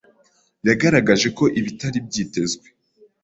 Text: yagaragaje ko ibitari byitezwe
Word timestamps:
yagaragaje 0.67 1.27
ko 1.37 1.43
ibitari 1.59 1.97
byitezwe 2.07 2.67